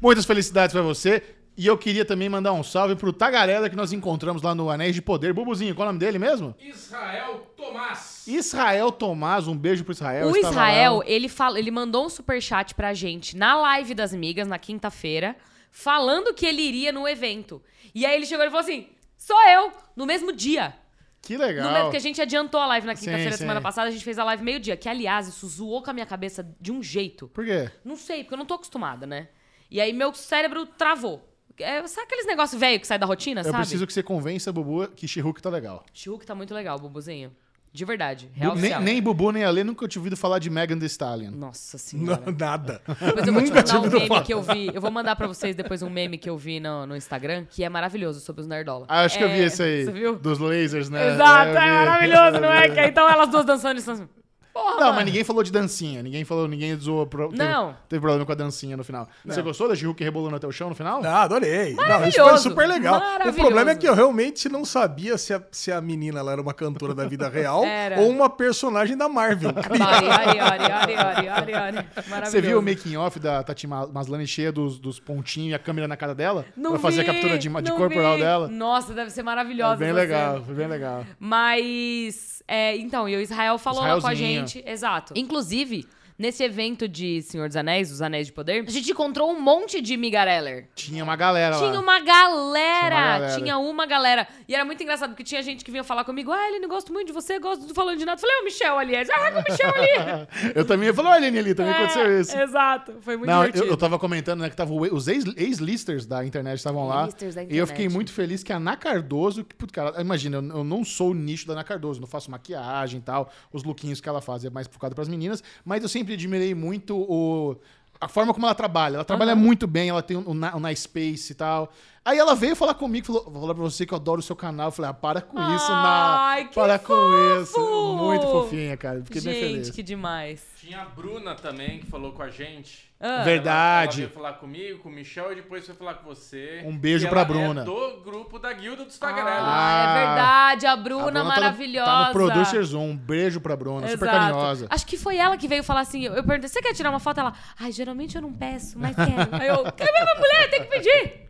[0.00, 1.22] Muitas felicidades pra você.
[1.56, 4.94] E eu queria também mandar um salve pro Tagarela que nós encontramos lá no Anéis
[4.94, 5.34] de Poder.
[5.34, 6.54] Bubuzinho, qual é o nome dele mesmo?
[6.58, 8.22] Israel Tomás.
[8.26, 9.46] Israel Tomás.
[9.46, 10.28] Um beijo pro Israel.
[10.28, 11.04] O Israel, lá.
[11.06, 15.36] ele, fala, ele mandou um superchat pra gente na live das migas, na quinta-feira,
[15.70, 17.62] falando que ele iria no evento.
[17.94, 20.74] E aí ele chegou e falou assim: sou eu, no mesmo dia.
[21.22, 21.66] Que legal.
[21.66, 23.38] No mesmo que a gente adiantou a live na quinta-feira, sim.
[23.38, 24.76] semana passada, a gente fez a live meio-dia.
[24.76, 27.28] Que, aliás, isso zoou com a minha cabeça de um jeito.
[27.28, 27.70] Por quê?
[27.84, 29.28] Não sei, porque eu não tô acostumada, né?
[29.70, 31.28] E aí meu cérebro travou.
[31.58, 33.58] É, sabe aqueles negócios velho que sai da rotina, Eu sabe?
[33.58, 35.84] preciso que você convença, Bubu, que She-Hulk tá legal.
[35.92, 37.36] Shihulk tá muito legal, Bubuzinho.
[37.72, 38.28] De verdade.
[38.34, 41.30] Real Bu- nem, nem Bubu, nem Ale nunca tinha ouvido falar de Megan Thee Stallion.
[41.30, 42.20] Nossa senhora.
[42.26, 42.82] Não, nada.
[42.86, 44.22] Depois eu vou te Nunca mandar tive um meme falar.
[44.24, 44.70] que eu vi.
[44.74, 47.62] Eu vou mandar pra vocês depois um meme que eu vi no, no Instagram, que
[47.62, 48.86] é maravilhoso, sobre os nerdola.
[48.88, 49.84] Ah, acho que eu vi É, esse aí.
[49.84, 50.16] Você viu?
[50.16, 51.14] Dos lasers, né?
[51.14, 51.56] Exato, é vi.
[51.86, 52.68] maravilhoso, não é?
[52.68, 54.08] Que então elas duas dançando e assim.
[54.52, 54.94] Porra, Não, mano.
[54.96, 56.02] mas ninguém falou de dancinha.
[56.02, 57.06] Ninguém falou, ninguém zoou.
[57.06, 57.76] Pro, teve- Não.
[57.88, 59.08] Teve, problema com a dancinha no final.
[59.24, 61.00] Você gostou da She-Hulk rebolando até o chão no final?
[61.04, 61.50] Ah, adorei.
[61.50, 63.00] Não, isso foi Maravilhoso, super legal.
[63.28, 66.40] O problema é que eu realmente não sabia se a, se a menina ela era
[66.42, 68.00] uma cantora da vida real Era.
[68.00, 69.50] ou uma personagem da Marvel.
[69.50, 71.76] Ari, ari, ari, ari, ari, ari, ari.
[72.08, 72.30] Maravilhoso.
[72.30, 75.58] Você viu o making off da Tati Ma- Maslany cheia dos, dos pontinhos e a
[75.58, 76.44] câmera na cara dela?
[76.56, 78.22] Não pra fazer vi, a captura de, de não corporal vi.
[78.22, 78.48] dela?
[78.48, 79.76] Nossa, deve ser maravilhosa.
[79.76, 81.04] Foi bem essa legal, foi bem legal.
[81.18, 84.39] Mas, é, então, e o Israel falou lá com a Israelzinho.
[84.40, 84.62] Gente.
[84.66, 85.12] Exato.
[85.16, 85.86] Inclusive,
[86.20, 89.80] nesse evento de Senhor dos Anéis, os Anéis de Poder, a gente encontrou um monte
[89.80, 90.68] de Migareller.
[90.74, 91.66] Tinha uma galera lá.
[91.68, 93.36] Tinha uma galera, Tinha uma galera.
[93.40, 94.28] tinha uma galera.
[94.46, 96.92] E era muito engraçado, porque tinha gente que vinha falar comigo, ah, ele não gosto
[96.92, 98.18] muito de você, gosto do Falando de Nada.
[98.18, 98.96] Eu falei, é o Michel ali.
[98.96, 100.52] Aí, Ah, é o Michel ali.
[100.54, 102.36] Eu também ia falar, Aline, ali, também É, aconteceu isso.
[102.38, 103.72] Exato, foi muito Não, eu, divertido.
[103.72, 107.08] eu tava comentando, né, que tava os ex- ex-listers da internet estavam lá.
[107.48, 110.64] E eu fiquei muito feliz que a Ana Cardoso, que, putz, cara, imagina, eu, eu
[110.64, 114.08] não sou o nicho da Ana Cardoso, não faço maquiagem e tal, os lookinhos que
[114.08, 117.56] ela faz é mais focado pras meninas, mas eu sempre admirei muito o.
[118.00, 118.94] A forma como ela trabalha.
[118.96, 121.70] Ela trabalha muito bem, ela tem o, na- o Nice Space e tal.
[122.02, 124.34] Aí ela veio falar comigo, falou: Vou falar pra você que eu adoro o seu
[124.34, 124.68] canal.
[124.68, 126.48] Eu falei: Ah, para com isso, Ai, na.
[126.48, 127.42] que Para com fofo!
[127.42, 127.94] isso.
[127.98, 129.02] Muito fofinha, cara.
[129.04, 129.66] Fiquei bem feliz.
[129.66, 130.42] Gente, que demais.
[130.58, 132.88] Tinha a Bruna também, que falou com a gente.
[132.98, 133.22] Ah.
[133.22, 134.02] Verdade.
[134.02, 136.62] Ela, ela veio falar comigo, com o Michel, e depois foi falar com você.
[136.64, 137.60] Um beijo E pra ela Bruna.
[137.62, 139.46] É do grupo da Guilda dos Tagarela.
[139.46, 141.90] Ah, é verdade, a Bruna, A Bruna tá no- maravilhosa.
[141.90, 144.18] Tá no Producers Um beijo pra Bruna, super Exato.
[144.24, 144.66] carinhosa.
[144.70, 146.04] Acho que foi ela que veio falar assim.
[146.04, 147.20] Eu perguntei, você quer tirar uma foto?
[147.20, 149.06] Ela, ai, geralmente eu não peço, mas quero.
[149.36, 150.50] Aí eu, quer ver minha mulher?
[150.50, 151.29] Tem que pedir.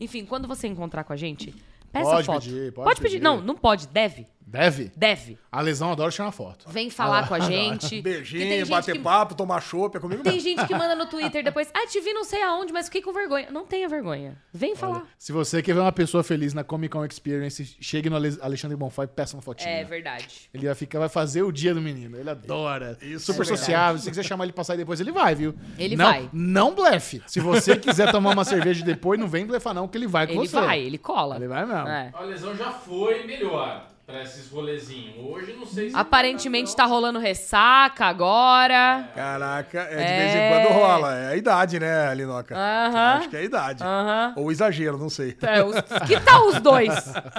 [0.00, 1.54] Enfim, quando você encontrar com a gente,
[1.92, 2.44] peça Pode foto.
[2.44, 3.02] pedir, pode pedir.
[3.14, 3.22] pedir.
[3.22, 4.26] Não, não pode, deve.
[4.50, 4.90] Deve?
[4.96, 5.38] Deve.
[5.52, 6.66] A lesão adora tirar uma foto.
[6.70, 8.00] Vem falar com a gente.
[8.02, 10.48] Beijinho, gente bater que- papo, tomar chopp, é comigo Tem mesmo.
[10.48, 13.12] gente que manda no Twitter depois, ah, te vi não sei aonde, mas fiquei com
[13.12, 13.48] vergonha.
[13.50, 14.36] Não tenha vergonha.
[14.52, 15.06] Vem falar.
[15.18, 18.76] Se você quer ver uma pessoa feliz na Comic Con Experience, chegue no Ale- Alexandre
[18.76, 19.68] Bonfá e peça uma fotinha.
[19.70, 20.48] É verdade.
[20.54, 22.16] Ele vai ficar, vai fazer o dia do menino.
[22.18, 22.96] Ele adora.
[23.02, 23.98] Isso Super é sociável.
[23.98, 25.54] Se você quiser chamar ele pra sair depois, ele vai, viu?
[25.78, 26.30] Ele não, vai.
[26.32, 27.22] Não blefe.
[27.26, 30.32] Se você quiser tomar uma cerveja depois, não vem blefar não, que ele vai com
[30.34, 30.60] Ele você.
[30.60, 31.36] vai, ele cola.
[31.36, 31.88] Ele vai mesmo.
[31.88, 32.10] É.
[32.14, 35.14] A lesão já foi melhor pra esses rolezinhos.
[35.22, 35.96] Hoje não sei se.
[35.96, 39.06] Aparentemente tá rolando ressaca agora.
[39.14, 40.18] Caraca, é de É.
[40.18, 41.14] vez em quando rola.
[41.14, 42.56] É a idade, né, Linoca?
[42.56, 43.18] Aham.
[43.18, 43.84] Acho que é a idade.
[43.84, 44.32] Aham.
[44.36, 45.36] Ou exagero, não sei.
[45.42, 46.90] É, os- que tal os dois?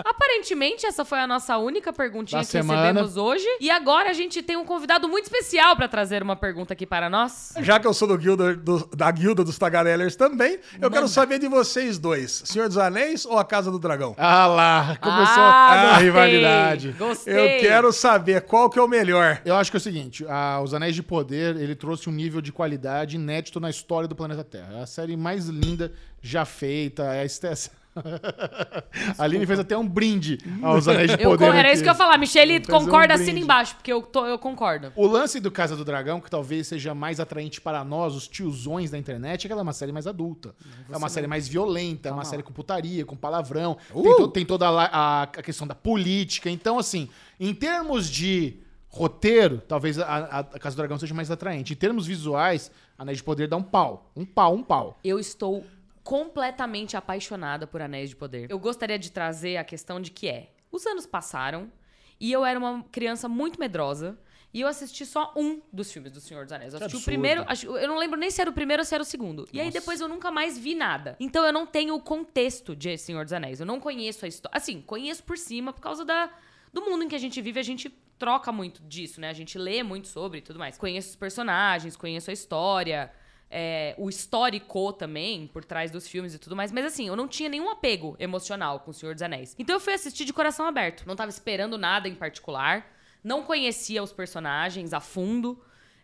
[0.06, 2.82] Aparentemente, essa foi a nossa única perguntinha Da que semana.
[2.84, 3.48] recebemos hoje.
[3.60, 7.10] E agora a gente tem um convidado muito especial pra trazer uma pergunta aqui para
[7.10, 7.52] nós.
[7.62, 11.40] Já que eu sou do guilda, do- da guilda dos Tagarellers também, eu quero saber
[11.40, 12.44] de vocês dois.
[12.46, 14.14] Senhor dos Anéis ou a Casa do Dragão?
[14.20, 16.12] Ah lá, começou Ah, a gostei.
[16.60, 16.92] Rivalidade.
[16.98, 17.34] Gostei.
[17.58, 19.42] Eu quero saber qual que é o melhor.
[19.46, 22.42] Eu acho que é o seguinte, a- Os Anéis de Poder, ele trouxe um nível
[22.42, 24.80] de qualidade inédito na história do planeta Terra.
[24.80, 25.92] É a série mais linda
[26.22, 27.76] já feita, é a estética...
[29.18, 31.48] A Aline fez até um brinde aos Anéis de Poder.
[31.50, 32.18] con- era isso que eu ia falar.
[32.18, 33.24] Michele, Fez um concorda, brinde.
[33.24, 34.92] assina embaixo, porque eu, tô- eu concordo.
[34.96, 38.92] O lance do Casa do Dragão, que talvez seja mais atraente para nós, os tiozões
[38.92, 40.54] da internet, é que ela é uma série mais adulta.
[40.92, 43.78] É uma série mais violenta, é uma série com putaria, com palavrão.
[43.94, 46.50] Tem, to- tem toda a, a- questão da política.
[46.50, 51.30] Então, assim, em termos de roteiro, talvez a, a- a Casa do Dragão seja mais
[51.30, 51.74] atraente.
[51.74, 54.12] Em termos visuais, a Anéis de Poder dá um pau.
[54.16, 55.00] Um pau, um pau.
[55.04, 55.64] Eu estou
[56.10, 58.50] completamente apaixonada por Anéis de Poder.
[58.50, 61.72] Eu gostaria de trazer a questão de que é: os anos passaram
[62.20, 64.18] e eu era uma criança muito medrosa.
[64.52, 66.74] E eu assisti só um dos filmes do Senhor dos Anéis.
[66.74, 69.04] Eu assisti o primeiro, eu não lembro nem se era o primeiro ou se era
[69.04, 69.48] o segundo.
[69.54, 71.16] E aí depois eu nunca mais vi nada.
[71.20, 73.60] Então eu não tenho o contexto de Senhor dos Anéis.
[73.60, 74.58] Eu não conheço a história.
[74.58, 76.32] Assim, conheço por cima por causa da,
[76.74, 77.60] do mundo em que a gente vive.
[77.60, 79.30] A gente troca muito disso, né?
[79.30, 80.80] A gente lê muito sobre e tudo mais.
[80.80, 83.12] Conheço os personagens, conheço a história
[83.50, 86.72] é, o histórico também, por trás dos filmes e tudo mais.
[86.72, 89.56] Mas assim, eu não tinha nenhum apego emocional com O Senhor dos Anéis.
[89.58, 91.04] Então eu fui assistir de coração aberto.
[91.08, 92.86] Não tava esperando nada em particular.
[93.24, 95.60] Não conhecia os personagens a fundo.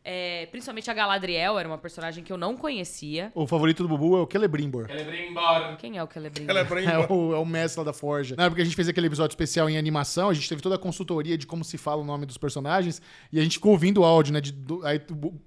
[0.08, 3.32] É, principalmente a Galadriel era uma personagem que eu não conhecia.
[3.34, 4.86] O favorito do Bubu é o Celebrimbor.
[4.86, 5.78] Celebrimbor.
[5.78, 6.56] Quem é o Celebrimbor?
[6.86, 8.36] É o, é o mestre lá da Forja.
[8.38, 10.78] Não, porque a gente fez aquele episódio especial em animação, a gente teve toda a
[10.78, 14.06] consultoria de como se fala o nome dos personagens, e a gente ficou ouvindo o
[14.06, 14.40] áudio, né?
[14.42, 15.02] de- do- aí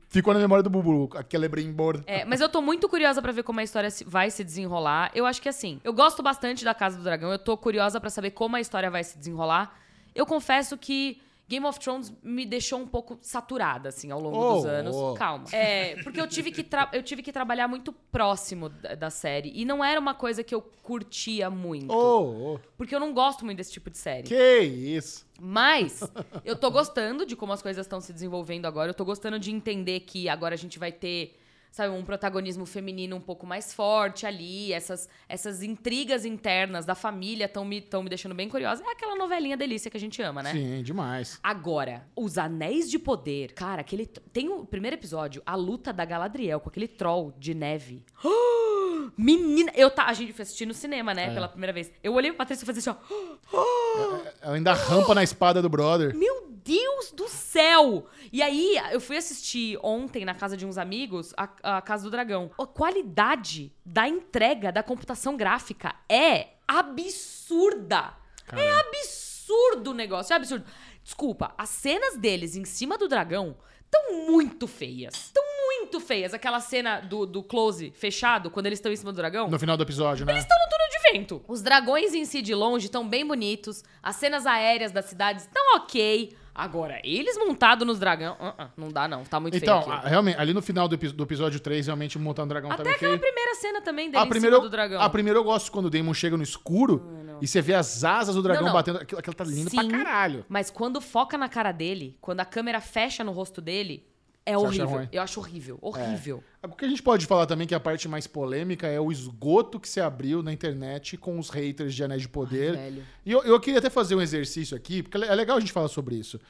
[0.09, 2.03] ficou na memória do Bubu, a Celebrimbor.
[2.07, 5.13] É, mas eu tô muito curiosa pra ver como a história vai se desenrolar.
[5.15, 8.11] Eu acho que assim, eu gosto bastante da Casa do Dragão, eu tô curiosa pra
[8.11, 9.79] saber como a história vai se desenrolar.
[10.15, 14.55] Eu confesso que Game of Thrones me deixou um pouco saturada, assim, ao longo Oh,
[14.57, 14.95] dos anos.
[14.95, 15.15] oh.
[15.15, 15.45] Calma.
[15.51, 19.51] É, porque eu tive, que eu tive que trabalhar muito próximo da, da série.
[19.55, 21.91] E não era uma coisa que eu curtia muito.
[21.91, 24.25] Ô, ô, Porque eu não gosto muito desse tipo de série.
[24.25, 25.27] que isso.
[25.41, 26.03] Mas
[26.45, 28.91] eu tô gostando de como as coisas estão se desenvolvendo agora.
[28.91, 31.35] Eu tô gostando de entender que agora a gente vai ter,
[31.71, 34.73] sabe, um protagonismo feminino um pouco mais forte ali.
[34.73, 38.83] Essas, essas intrigas internas da família estão me, tão me deixando bem curiosa.
[38.85, 40.53] É aquela novelinha delícia que a gente ama, né?
[40.53, 41.39] Sim, demais.
[41.43, 43.53] Agora, os Anéis de Poder.
[43.53, 44.07] Cara, aquele.
[44.07, 48.05] Tem o primeiro episódio, a luta da Galadriel com aquele troll de neve.
[49.17, 51.91] Menina, eu tá, a gente foi assistir no cinema, né, pela primeira vez.
[52.03, 54.29] Eu olhei pra Patrícia e falei assim, ó.
[54.43, 56.15] Ela ainda rampa na espada do brother.
[56.15, 58.07] Meu Deus do céu!
[58.31, 62.11] E aí, eu fui assistir ontem na casa de uns amigos a, a Casa do
[62.11, 62.51] Dragão.
[62.59, 68.13] A qualidade da entrega da computação gráfica é absurda.
[68.53, 70.67] É absurdo o negócio, é absurdo.
[71.03, 75.15] Desculpa, as cenas deles em cima do dragão estão muito feias.
[75.15, 76.35] Estão muito feias.
[76.35, 79.49] Aquela cena do, do close fechado, quando eles estão em cima do dragão.
[79.49, 80.39] No final do episódio, né?
[80.39, 81.45] estão no túnel de vento.
[81.49, 83.83] Os dragões em si de longe estão bem bonitos.
[84.03, 86.37] As cenas aéreas das cidades estão ok.
[86.59, 90.11] Agora, eles montados nos dragão, uh -uh, não dá não, tá muito Então, feio aquilo.
[90.11, 93.17] realmente, ali no final do, do episódio 3, realmente montando um dragão Até também aquela
[93.17, 93.23] feio.
[93.33, 95.01] primeira cena também dele A primeira, do dragão.
[95.01, 97.09] a primeira eu gosto quando o Damon chega no escuro
[97.41, 98.75] e você vê as asas do dragão Não, não.
[98.75, 98.99] batendo.
[98.99, 99.89] Aquilo, aquilo tá lindo pra Sim.
[99.89, 100.45] caralho.
[100.49, 104.05] Mas quando foca na cara dele, quando a câmera fecha no rosto dele,
[104.51, 104.89] é Você horrível.
[104.89, 105.09] ruim?
[105.13, 106.43] Eu acho horrível, horrível.
[106.63, 109.79] O que a gente pode falar também que a parte mais polêmica é o esgoto
[109.79, 112.75] que se abriu na internet com os haters de Anéis de Poder.
[112.77, 113.03] velho.
[113.25, 115.89] e eu, eu queria até fazer um exercício aqui, porque é legal a gente falar
[115.89, 116.41] sobre isso.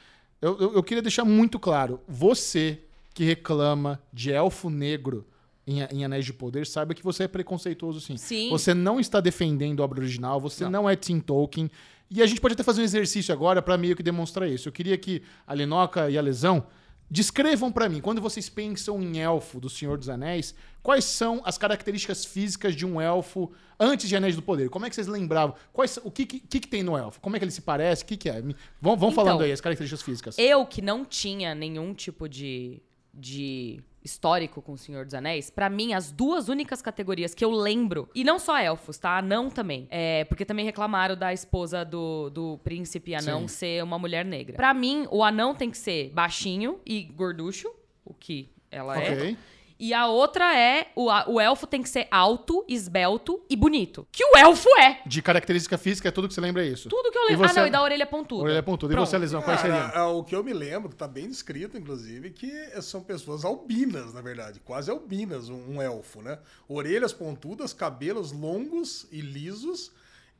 [0.41, 2.79] Eu, eu, eu queria deixar muito claro: você
[3.13, 5.25] que reclama de elfo negro
[5.67, 8.17] em, em Anéis de Poder, saiba que você é preconceituoso sim.
[8.17, 8.49] Sim.
[8.49, 10.89] Você não está defendendo a obra original, você não, Não.
[10.89, 11.69] é Tim Tolkien.
[12.09, 14.67] E a gente pode até fazer um exercício agora para meio que demonstrar isso.
[14.67, 16.65] Eu queria que a Lenoca e a Lesão
[17.09, 21.57] descrevam para mim, quando vocês pensam em elfo do Senhor dos Anéis, quais são as
[21.57, 24.69] características físicas de um elfo antes de Anéis do Poder?
[24.69, 25.55] Como é que vocês lembravam?
[25.73, 27.19] Quais, o que, que, que tem no elfo?
[27.19, 28.03] Como é que ele se parece?
[28.03, 28.41] O que, que é?
[28.41, 30.37] Me- Vão, vão Então, falando aí as características físicas.
[30.37, 32.81] Eu que não tinha nenhum tipo de,
[33.13, 37.51] de histórico com o Senhor dos Anéis, pra mim as duas únicas categorias que eu
[37.51, 39.17] lembro, e não só elfos, tá?
[39.17, 39.87] Anão também.
[39.89, 43.47] É, porque também reclamaram da esposa do, do príncipe anão Sim.
[43.47, 44.55] ser uma mulher negra.
[44.55, 47.69] Pra mim, o anão tem que ser baixinho e gorducho,
[48.05, 49.35] o que ela é.
[49.79, 54.05] E a outra é o, a- o elfo tem que ser alto, esbelto e bonito.
[54.11, 55.01] Que o elfo é!
[55.05, 56.89] De característica física, é tudo que você lembra é isso.
[56.89, 57.47] Tudo que eu E lembro.
[57.47, 58.43] você- Ah, não, e da orelha pontuda.
[58.43, 58.93] Orelha pontuda.
[58.93, 59.07] E Pronto.
[59.09, 59.77] você, Lesão, quais seriam?
[59.89, 64.21] é, o que eu me lembro, tá bem descrito, inclusive, que são pessoas albinas, na
[64.21, 64.59] verdade.
[64.59, 66.39] Quase albinas, um, um elfo, né?
[66.67, 69.93] Orelhas pontudas, cabelos longos e lisos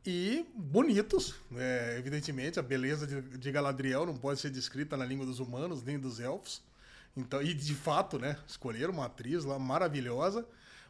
[0.06, 1.34] e bonitos.
[1.56, 5.82] É, evidentemente, a beleza de, de Galadriel não pode ser descrita na língua dos humanos
[5.82, 6.62] nem dos elfos.
[7.20, 8.36] Então, e de fato, né?
[8.48, 10.46] Escolheram uma atriz lá maravilhosa.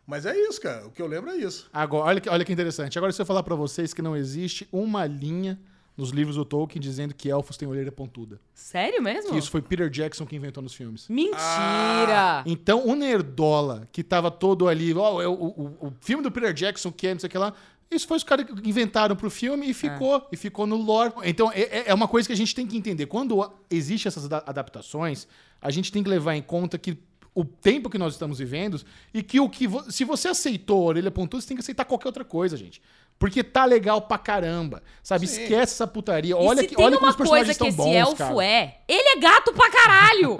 [0.07, 0.87] Mas é isso, cara.
[0.87, 1.69] O que eu lembro é isso.
[1.71, 2.97] Agora, olha que, olha que interessante.
[2.97, 5.59] Agora, se eu falar pra vocês que não existe uma linha
[5.95, 8.39] nos livros do Tolkien dizendo que elfos têm orelha pontuda.
[8.53, 9.31] Sério mesmo?
[9.31, 11.07] Que isso foi Peter Jackson que inventou nos filmes.
[11.09, 12.41] Mentira!
[12.45, 16.53] Então, o Nerdola, que tava todo ali, ó, é o, o- o filme do Peter
[16.53, 17.53] Jackson, que é não sei o que lá,
[17.91, 20.27] Isso foi os caras que inventaram pro filme e ficou.
[20.31, 21.11] E ficou no lore.
[21.23, 23.07] Então, é, é- é uma coisa que a gente tem que entender.
[23.07, 25.27] Quando existem essas ada- adaptações,
[25.61, 26.97] a gente tem que levar em conta que
[27.33, 28.81] o tempo que nós estamos vivendo
[29.13, 31.85] e que o que vo- se você aceitou a orelha pontuda, você tem que aceitar
[31.85, 32.81] qualquer outra coisa, gente.
[33.19, 34.81] Porque tá legal pra caramba.
[35.03, 35.27] Sabe?
[35.27, 35.41] Sim.
[35.43, 36.31] Esquece essa putaria.
[36.31, 38.39] E Olha que tem olha como uma os personagens coisa que estão esse bons, elfo
[38.41, 40.37] é, ele é gato pra caralho.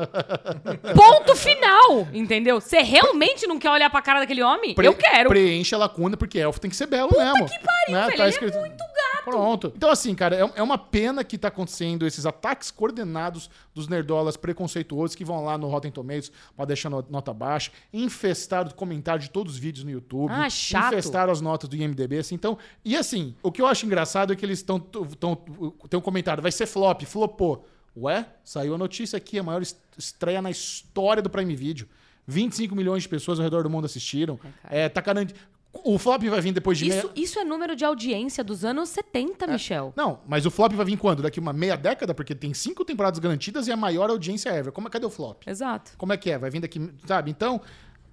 [0.96, 2.62] Ponto final, entendeu?
[2.62, 4.74] Você realmente não quer olhar pra cara daquele homem?
[4.74, 5.28] Pre- Eu quero.
[5.30, 7.46] Preenche a lacuna, porque elfo tem que ser belo mesmo.
[7.50, 8.08] que pariu, né?
[8.16, 8.99] velho, ele é muito gato.
[9.32, 9.74] Pronto.
[9.76, 14.36] Então, assim, cara, é, é uma pena que tá acontecendo esses ataques coordenados dos nerdolas
[14.38, 19.22] preconceituosos que vão lá no Rotten Tomatoes pra deixar no- nota baixa, infestaram o comentário
[19.22, 20.32] de todos os vídeos no YouTube.
[20.32, 20.94] Ah, chato.
[20.94, 22.36] Infestaram as notas do IMDB, assim.
[22.36, 24.80] Então, e assim, o que eu acho engraçado é que eles estão.
[24.80, 27.66] Tem um comentário, vai ser flop, flopou.
[27.98, 31.88] Ué, saiu a notícia aqui, a maior est- estreia na história do Prime Video.
[32.28, 34.38] 25 milhões de pessoas ao redor do mundo assistiram.
[34.38, 34.54] cara.
[34.70, 35.40] É, tá garantido.
[35.72, 37.12] O flop vai vir depois de Isso, meia...
[37.16, 39.94] isso é número de audiência dos anos 70, Michel.
[39.96, 41.22] Não, mas o flop vai vir quando?
[41.22, 42.14] Daqui uma meia década?
[42.14, 44.72] Porque tem cinco temporadas garantidas e a maior audiência ever.
[44.72, 45.44] Como é, cadê o flop?
[45.46, 45.92] Exato.
[45.96, 46.38] Como é que é?
[46.40, 47.30] Vai vir daqui, sabe?
[47.30, 47.62] Então,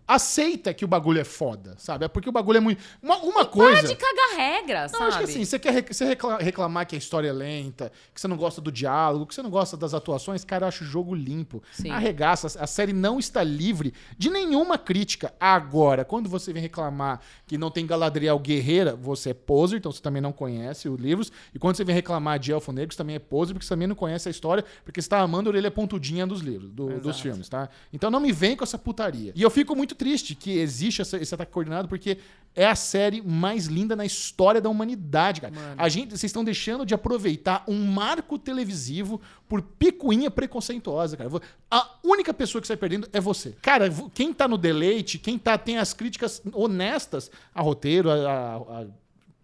[0.07, 2.05] aceita que o bagulho é foda, sabe?
[2.05, 2.83] É porque o bagulho é muito...
[3.03, 3.81] Uma, uma coisa...
[3.81, 5.05] Para de cagar regra, Não, sabe?
[5.07, 8.21] acho que assim, você quer rec- você recla- reclamar que a história é lenta, que
[8.21, 10.87] você não gosta do diálogo, que você não gosta das atuações, cara, eu acho o
[10.87, 11.63] jogo limpo.
[11.73, 11.91] Sim.
[11.91, 12.47] Arregaça.
[12.61, 15.35] A série não está livre de nenhuma crítica.
[15.41, 20.01] Agora, quando você vem reclamar que não tem Galadriel guerreira, você é poser, então você
[20.01, 21.33] também não conhece os livros.
[21.55, 23.89] E quando você vem reclamar de Elfo Negro, você também é poser, porque você também
[23.89, 27.19] não conhece a história, porque você tá amando a orelha pontudinha dos livros, do- dos
[27.21, 27.69] filmes, tá?
[27.93, 29.33] Então não me vem com essa putaria.
[29.35, 32.19] E eu fico muito triste que existe essa- esse ataque coordenado, porque
[32.55, 35.53] é a série mais linda na história da humanidade, cara.
[35.77, 41.29] A gente, vocês estão deixando de aproveitar um marco televisivo por picuinha preconceituosa, cara.
[41.71, 43.55] A única pessoa que sai perdendo é você.
[43.61, 48.57] Cara, quem tá no deleite, quem tá tem as críticas honestas a roteiro, a, a-
[48.57, 48.87] a-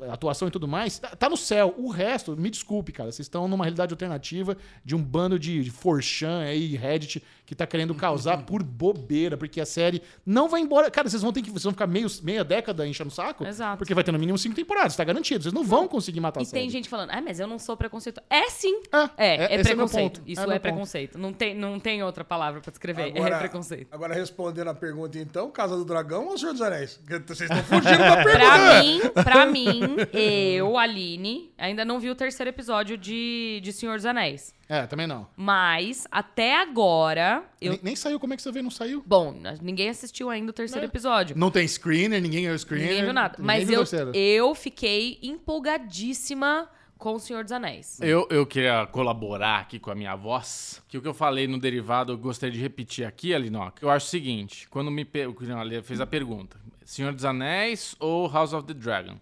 [0.09, 1.75] a atuação e tudo mais, tá, tá no céu.
[1.79, 6.41] O resto, me desculpe, cara, vocês estão numa realidade alternativa de um bando de forchan
[6.41, 10.91] aí, Reddit, que tá querendo causar por bobeira, porque a série não vai embora.
[10.91, 13.77] Cara, vocês vão ter que vocês vão ficar meio, meia década enchendo o saco, Exato.
[13.79, 15.43] porque vai ter no mínimo cinco temporadas, tá garantido.
[15.43, 16.63] Vocês não vão conseguir matar a E série.
[16.63, 18.27] tem gente falando, ah, mas eu não sou preconceituoso.
[18.31, 18.81] É sim.
[18.93, 20.23] É, É, é- é, é preconceito.
[20.27, 21.19] Isso É é, preconceito.
[21.19, 23.13] Não tem, não tem outra palavra pra descrever.
[23.15, 23.89] é preconceito.
[23.93, 26.99] Agora, respondendo a pergunta, então, Casa do Dragão ou Senhor dos Anéis?
[27.27, 28.33] Vocês estão fugindo da pergunta.
[28.33, 33.97] Pra mim, pra mim, eu, Aline, ainda não vi o terceiro episódio de, de Senhor
[33.97, 34.55] dos Anéis.
[34.75, 35.27] É, também não.
[35.37, 37.73] Mas, até agora, eu.
[37.73, 38.63] Nem, nem saiu, como é que você vê?
[38.63, 39.03] Não saiu?
[39.07, 40.89] Bom, ninguém assistiu ainda o terceiro É.
[40.89, 41.37] episódio.
[41.37, 42.89] Não tem screener, ninguém é o screener.
[42.89, 43.35] Ninguém viu nada.
[43.39, 44.13] ninguém Mas viu eu, terceiro.
[44.17, 48.01] eu fiquei empolgadíssima com o Senhor dos Anéis.
[48.01, 51.59] Eu, eu queria colaborar aqui com a minha voz, que o que eu falei no
[51.59, 53.85] derivado eu gostaria de repetir aqui, Alinoca.
[53.85, 57.95] Eu acho o seguinte, quando me o Cristiano Ale fez a pergunta, Senhor dos Anéis
[58.01, 59.17] ou House of the Dragon?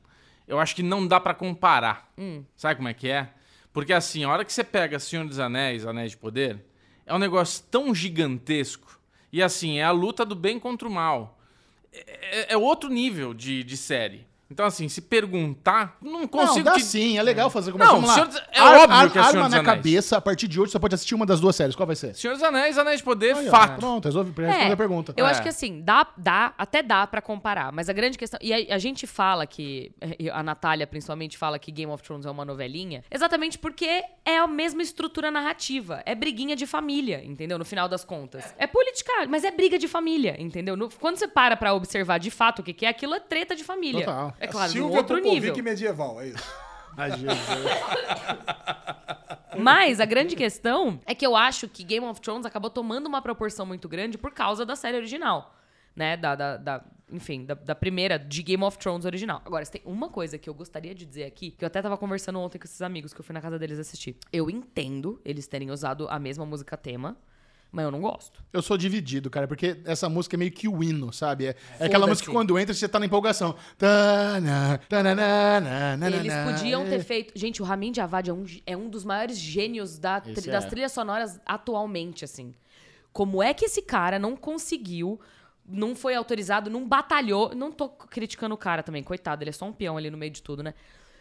[0.46, 2.08] Eu acho que não dá pra comparar.
[2.56, 3.30] Sabe como é que é?
[3.72, 6.64] Porque assim, a hora que você pega Senhor dos Anéis, Anéis de Poder,
[7.06, 9.00] é um negócio tão gigantesco.
[9.32, 11.38] E assim, é a luta do bem contra o mal.
[11.92, 14.26] É, é outro nível de, de série.
[14.50, 16.82] Então, assim, se perguntar, não consigo não, dá te...
[16.84, 18.14] sim, é legal fazer como Não, Vamos lá.
[18.14, 19.64] Senhor é óbvio que é Senhor Arma dos na Anéis.
[19.64, 21.76] cabeça, a partir de hoje você pode assistir uma das duas séries.
[21.76, 22.14] Qual vai ser?
[22.14, 23.78] Senhor dos Anéis, Anéis de Poder, Aí, ó, fato.
[23.78, 25.14] Pronto, resolve responder a pergunta.
[25.16, 25.30] Eu É.
[25.30, 28.38] acho que assim, dá, dá, até dá pra comparar, mas a grande questão.
[28.42, 29.92] E a, a gente fala que.
[30.32, 34.46] A Natália, principalmente, fala que Game of Thrones é uma novelinha, exatamente porque é a
[34.46, 36.02] mesma estrutura narrativa.
[36.04, 37.58] É briguinha de família, entendeu?
[37.58, 38.54] No final das contas.
[38.58, 40.76] É política, mas é briga de família, entendeu?
[40.76, 43.54] No- quando você para pra observar de fato o que, que é, aquilo é treta
[43.54, 44.04] de família.
[44.04, 44.34] Total.
[44.40, 45.62] É claro, Silvia outro Popovic nível.
[45.64, 46.54] medieval, é isso.
[46.96, 47.10] Ai.
[49.58, 53.20] Mas a grande questão é que eu acho que Game of Thrones acabou tomando uma
[53.20, 55.54] proporção muito grande por causa da série original.
[55.94, 56.16] Né?
[56.16, 59.42] Da, da, da- enfim, da, da primeira de Game of Thrones original.
[59.44, 62.38] Agora, tem uma coisa que eu gostaria de dizer aqui, que eu até tava conversando
[62.38, 64.16] ontem com esses amigos, que eu fui na casa deles assistir.
[64.32, 67.16] Eu entendo eles terem usado a mesma música tema,
[67.72, 68.42] mas eu não gosto.
[68.52, 71.46] Eu sou dividido, cara, porque essa música é meio que o hino, sabe?
[71.46, 73.54] É, é aquela música que quando entra você tá na empolgação.
[73.78, 77.02] Tana, tanana, Eles podiam ter é.
[77.02, 77.32] feito.
[77.38, 80.64] Gente, o Ramin Djawad é um, é um dos maiores gênios da tri- Esse das
[80.64, 80.68] é.
[80.68, 82.54] trilhas sonoras atualmente, assim.
[83.12, 85.20] Como é que esse cara não conseguiu,
[85.66, 87.54] não foi autorizado, não batalhou.
[87.54, 90.32] Não tô criticando o cara também, coitado, ele é só um peão ali no meio
[90.32, 90.74] de tudo, né?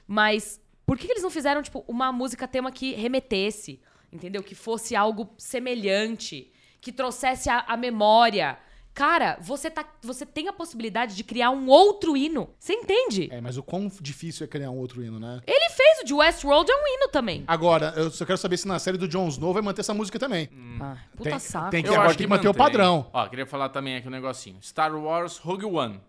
[0.08, 3.80] Mas por que que eles não fizeram, tipo, uma música tema que remetesse,
[4.12, 4.42] entendeu?
[4.44, 8.58] Que fosse algo semelhante, que trouxesse a, a memória.
[8.94, 12.50] Cara, você, tá, você tem a possibilidade de criar um outro hino.
[12.60, 13.30] Você entende?
[13.32, 15.40] É, mas o quão difícil é criar um outro hino, né?
[15.48, 17.44] Ele fez o de Westworld, é um hino também.
[17.48, 20.20] Agora, eu só quero saber se na série do Jon Snow vai manter essa música
[20.20, 20.50] também.
[20.82, 21.70] Ah, puta Tem- saco.
[21.70, 23.10] tem que- Eu agora tem que manter o padrão.
[23.14, 24.58] Ó, queria falar também aqui um negocinho.
[24.62, 26.02] Star Wars Rogue One,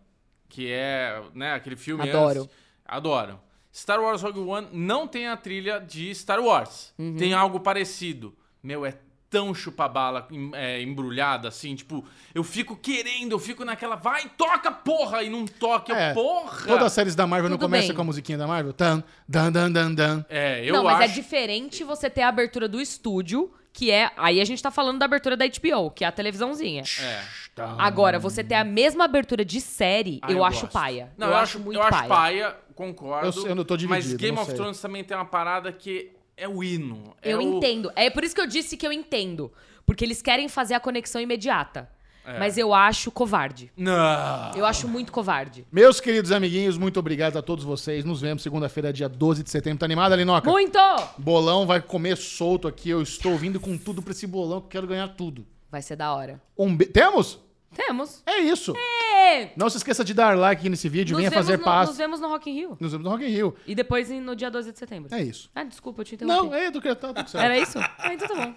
[0.48, 2.40] que é, né, aquele filme Adoro.
[2.42, 3.40] antes- Adoro.
[3.72, 6.92] Star Wars Rogue One não tem a trilha de Star Wars.
[6.98, 7.16] Uhum.
[7.16, 8.34] Tem algo parecido.
[8.62, 8.94] Meu, é
[9.30, 12.04] tão chupa-bala é, embrulhada, assim, tipo,
[12.34, 16.66] eu fico querendo, eu fico naquela, vai, toca, porra, e não toca, É, porra.
[16.66, 17.96] Todas as séries da Marvel não Tudo começam bem.
[17.96, 18.72] com a musiquinha da Marvel?
[18.72, 20.24] Tan, dan, dan, dan, dan.
[20.28, 21.04] É, eu não, mas acho...
[21.04, 24.10] é diferente você ter a abertura do estúdio, que é.
[24.16, 26.82] Aí a gente tá falando da abertura da HBO, que é a televisãozinha.
[27.00, 27.22] É.
[27.54, 27.76] Tan.
[27.78, 30.72] Agora, você ter a mesma abertura de série, Ah, eu, acho gosto.
[30.72, 31.12] paia.
[31.18, 31.96] Não, eu, acho muito eu paia.
[31.98, 33.40] acho paia, concordo.
[33.40, 34.56] Eu- eu não tô Mas dividido, Game não of sei.
[34.60, 37.14] Thrones também tem uma parada que é o hino.
[37.20, 37.90] é Eu o- entendo.
[37.96, 39.52] É por isso que eu disse que eu entendo.
[39.84, 41.90] Porque eles querem fazer a conexão imediata.
[42.24, 42.38] É.
[42.38, 43.72] Mas eu acho covarde.
[43.76, 44.52] Não.
[44.54, 45.66] Eu acho muito covarde.
[45.72, 48.04] Meus queridos amiguinhos, muito obrigado a todos vocês.
[48.04, 49.78] Nos vemos segunda-feira, dia 12 de setembro.
[49.80, 50.48] Tá animado, Linoca?
[50.48, 50.78] Muito!
[51.18, 52.90] Bolão vai comer solto aqui.
[52.90, 55.44] Eu estou vindo com tudo pra esse bolão que eu quero ganhar tudo.
[55.70, 56.40] Vai ser da hora.
[56.58, 56.86] Um be...
[56.86, 57.38] Temos?
[57.74, 58.22] Temos.
[58.26, 58.74] É isso.
[58.76, 59.52] É.
[59.56, 61.12] Não se esqueça de dar like aqui nesse vídeo.
[61.12, 61.88] Nos Venha fazer no- paz.
[61.88, 62.76] Nos vemos no Rock in Rio.
[62.80, 63.56] Nos vemos no Rock in Rio.
[63.64, 65.14] E depois no dia 12 de setembro.
[65.14, 65.48] É isso.
[65.54, 66.46] Ah, desculpa, eu te interrompi.
[66.48, 67.44] Não, é do que tá tudo certo.
[67.44, 67.78] Era isso?
[67.78, 68.54] Ah, então tá bom.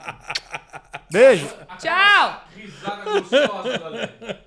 [1.12, 1.48] Beijo.
[1.78, 2.44] Tchau!
[2.56, 4.44] Risada gostosa, galera.